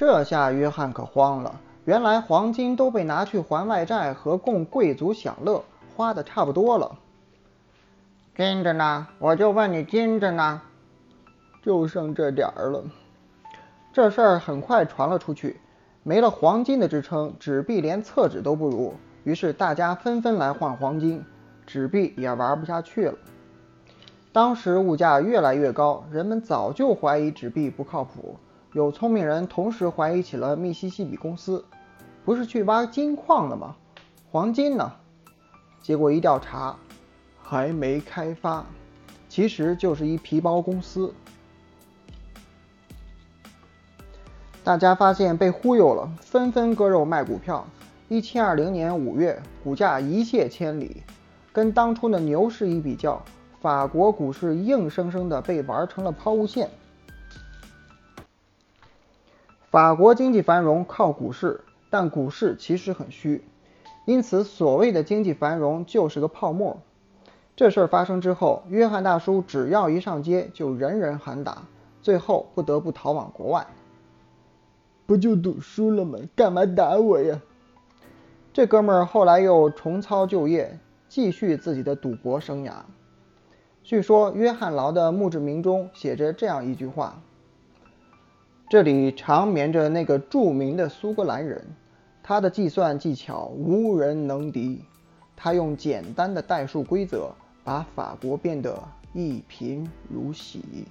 [0.00, 5.62] 这下约翰可慌了，原来黄金都被拿去还外债和供贵族享乐，
[5.94, 6.96] 花的差不多了。
[8.34, 9.06] 金子呢？
[9.18, 10.62] 我就问你，金子呢？
[11.62, 12.82] 就剩这点儿了。
[13.92, 15.60] 这事儿很快传了出去，
[16.02, 18.94] 没了黄金的支撑，纸币连厕纸都不如。
[19.24, 21.22] 于是大家纷纷来换黄金，
[21.66, 23.18] 纸币也玩不下去了。
[24.32, 28.38] 当时物价越来越高，人们早就怀疑纸币不靠谱。
[28.72, 31.64] 有聪明人同时怀疑起了密西西比公司，
[32.24, 33.74] 不是去挖金矿的吗？
[34.30, 34.92] 黄金呢？
[35.82, 36.76] 结果一调查，
[37.42, 38.64] 还没开发，
[39.28, 41.12] 其实就是一皮包公司。
[44.62, 47.66] 大家发现被忽悠了，纷纷割肉卖股票。
[48.08, 51.02] 一七二零年五月，股价一泻千里，
[51.52, 53.20] 跟当初的牛市一比较，
[53.60, 56.70] 法国股市硬生生的被玩成了抛物线。
[59.70, 61.60] 法国经济繁荣靠股市，
[61.90, 63.44] 但股市其实很虚，
[64.04, 66.80] 因此所谓的经济繁荣就是个泡沫。
[67.54, 71.62] 这事儿发生之后，约翰大叔只要一上街就人人喊打，
[72.02, 73.64] 最后不得不逃往国外。
[75.06, 76.18] 不就赌输了吗？
[76.34, 77.40] 干嘛打我呀？
[78.52, 82.72] 这哥们儿后来又重操旧业，继续自己的赌博生涯。
[83.84, 87.22] 据说约翰劳的墓志铭中写着这样一句话
[88.70, 91.60] ：“这里长眠着那个著名的苏格兰人，
[92.22, 94.84] 他的计算技巧无人能敌。
[95.34, 97.32] 他用简单的代数规则
[97.64, 98.80] 把法国变得
[99.12, 100.86] 一贫如洗。”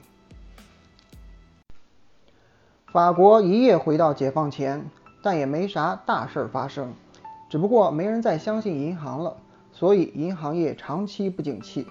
[2.92, 4.86] 法国一夜回到解放前，
[5.24, 6.92] 但也没啥大事儿发生，
[7.50, 9.38] 只不过没人再相信银行了，
[9.72, 11.88] 所以银行业长期不景气。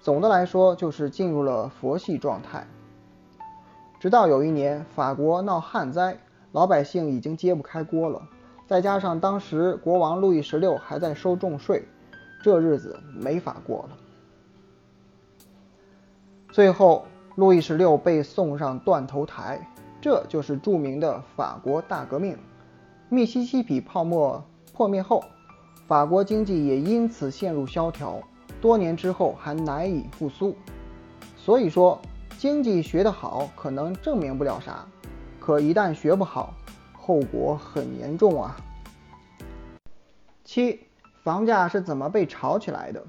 [0.00, 2.66] 总的来说，就是进入了佛系状态。
[4.02, 6.18] 直到有一年，法国闹旱灾，
[6.50, 8.20] 老百姓已经揭不开锅了，
[8.66, 11.84] 再加上当时国王路易十六还在收重税，
[12.42, 13.90] 这日子没法过了。
[16.50, 17.04] 最后，
[17.36, 19.64] 路易十六被送上断头台。
[20.00, 22.36] 这就是著名的法国大革命。
[23.08, 25.22] 密西西比泡沫破灭后，
[25.86, 28.20] 法国经济也因此陷入萧条，
[28.60, 30.56] 多年之后还难以复苏。
[31.36, 32.00] 所以说，
[32.38, 34.86] 经济学得好可能证明不了啥，
[35.38, 36.54] 可一旦学不好，
[36.92, 38.56] 后果很严重啊。
[40.44, 40.80] 七，
[41.22, 43.04] 房价是怎么被炒起来的？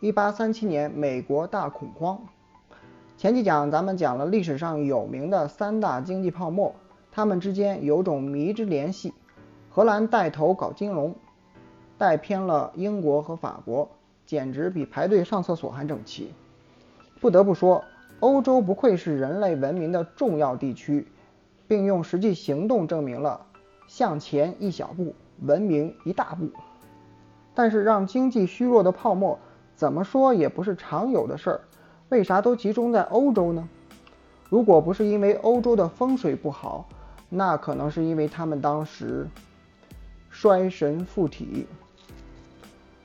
[0.00, 2.20] 一八三七年，美国大恐慌。
[3.16, 6.74] 前几讲咱们讲了历史上有名的三大经济泡沫，
[7.12, 9.14] 它们之间有种迷之联系。
[9.70, 11.14] 荷兰带头搞金融，
[11.96, 13.88] 带偏了英国和法国，
[14.26, 16.32] 简直比排队上厕所还整齐。
[17.20, 17.82] 不得不说，
[18.20, 21.06] 欧洲不愧是人类文明的重要地区，
[21.68, 23.44] 并用实际行动证明了
[23.86, 26.48] 向前一小步，文明一大步。
[27.54, 29.38] 但是让经济虚弱的泡沫，
[29.76, 31.60] 怎么说也不是常有的事儿。
[32.08, 33.68] 为啥都集中在欧洲呢？
[34.48, 36.86] 如果不是因为欧洲的风水不好，
[37.28, 39.26] 那可能是因为他们当时
[40.30, 41.66] 衰神附体。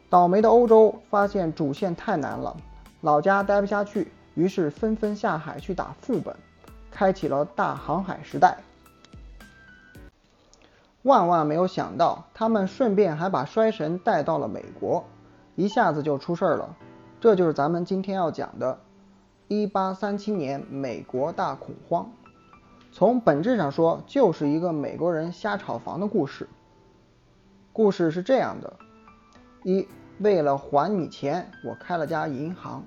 [0.10, 2.56] 倒霉的欧洲发现主线太难了，
[3.02, 6.36] 老家待不下去，于是纷纷下海去打副本，
[6.92, 8.58] 开启了大航海时代。
[11.04, 15.06] 万万没有想到，他们顺便还把衰神带到了美国，
[15.56, 16.76] 一下子就出事儿了。
[17.22, 18.80] 这就是咱们今天要讲的。
[19.48, 22.12] 一八三七年，美国大恐慌。
[22.92, 26.48] 从本质上说，就是一个美国人瞎炒房的故事。
[27.72, 28.74] 故事是这样的：
[29.64, 29.88] 一，
[30.20, 32.84] 为了还你钱，我开了家银行。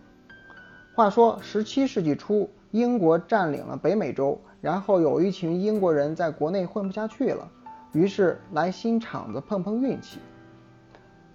[0.94, 7.50] 话说，十七世纪初，英国占领了北美洲，然后有一群英国人在国内混不下去了，
[7.92, 10.18] 于是来新场子碰碰运气。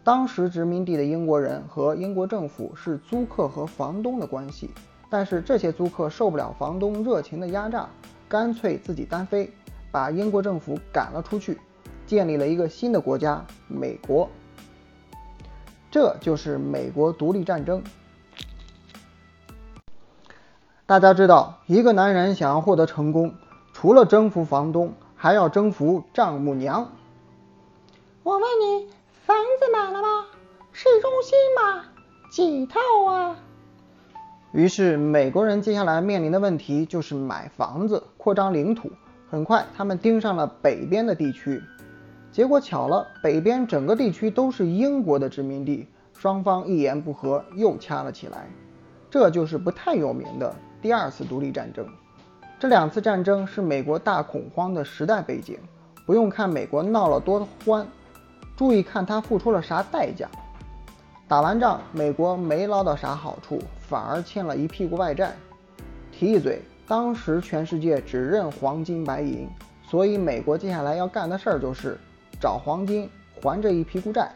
[0.04, 4.70] 当时殖民地的英国人和英国政府是租客和房东的关系。
[5.10, 7.88] 但是这些租客受不了房东热情的压榨，
[8.28, 9.50] 干脆自己单飞，
[9.90, 11.58] 把英国政府赶了出去，
[12.06, 14.30] 建立了一个新的国家——美国。
[15.90, 17.82] 这就是美国独立战争。
[20.88, 23.34] 大家知道，一个男人想要获得成功，
[23.74, 26.90] 除了征服房东，还要征服丈母娘。
[28.24, 28.88] 我问你，
[29.26, 30.08] 房子买了吗？
[30.72, 31.84] 市中心吗？
[32.32, 33.36] 几套啊？
[34.54, 38.90] 于是，美国人接下来面临的问题就是买房子、扩张领土。
[39.30, 41.62] 很快，他们盯上了北边的地区。
[42.32, 48.48] 结果巧了，北边整个地区都是英国的殖民地，双方一言不合又掐了起来。
[49.10, 51.88] 这就是不太有名的第二次独立战争。
[52.60, 55.60] 这两次战争是美国大恐慌的时代背景，
[56.06, 57.86] 不用看美国闹了多欢，
[58.56, 60.28] 注意看他付出了啥代价。
[61.28, 65.36] 打完仗，美国没捞到啥好处，反而欠了一屁股外债。
[66.12, 69.48] 提一嘴，当时全世界只认黄金白银，
[69.84, 71.98] 所以美国接下来要干的事儿就是
[72.40, 73.10] 找黄金
[73.42, 74.32] 还这一屁股债。